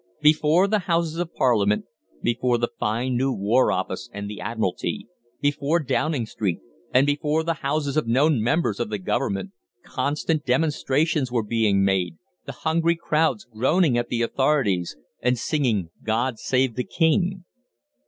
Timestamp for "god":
16.03-16.39